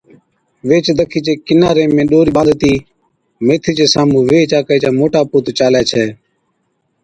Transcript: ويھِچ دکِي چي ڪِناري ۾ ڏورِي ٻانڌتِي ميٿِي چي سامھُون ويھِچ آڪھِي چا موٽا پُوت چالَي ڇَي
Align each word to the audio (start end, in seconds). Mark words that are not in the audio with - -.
ويھِچ 0.67 0.87
دکِي 0.97 1.19
چي 1.25 1.33
ڪِناري 1.47 1.83
۾ 1.97 2.03
ڏورِي 2.11 2.31
ٻانڌتِي 2.35 2.73
ميٿِي 3.45 3.71
چي 3.77 3.85
سامھُون 3.93 4.23
ويھِچ 4.29 4.51
آڪھِي 4.57 4.77
چا 4.83 4.89
موٽا 4.99 5.21
پُوت 5.29 5.45
چالَي 5.57 5.81
ڇَي 5.89 6.05